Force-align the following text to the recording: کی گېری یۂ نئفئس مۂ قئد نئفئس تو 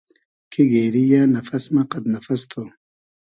کی 0.51 0.63
گېری 0.71 1.03
یۂ 1.11 1.21
نئفئس 1.33 1.65
مۂ 1.73 1.81
قئد 1.91 2.03
نئفئس 2.13 2.41
تو 2.51 2.61